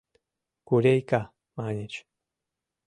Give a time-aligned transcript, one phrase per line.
[0.67, 1.21] «Курейка»,—
[1.57, 1.93] маньыч.